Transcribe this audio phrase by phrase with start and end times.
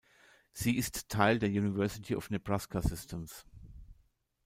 [0.51, 3.45] Sie ist Teil des University of Nebraska-Systems.